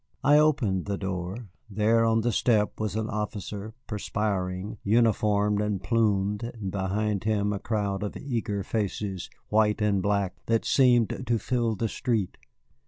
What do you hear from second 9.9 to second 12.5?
black, that seemed to fill the street.